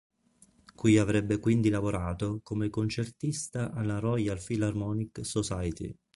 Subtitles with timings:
[0.73, 5.95] Qui avrebbe quindi lavorato come concertista alla Royal Philharmonic Society.